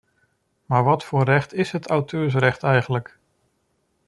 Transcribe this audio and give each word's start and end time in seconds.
Maar 0.65 0.83
wat 0.83 1.03
voor 1.03 1.19
een 1.19 1.25
recht 1.25 1.53
is 1.53 1.71
het 1.71 1.87
auteursrecht 1.87 2.63
eigenlijk? 2.63 3.17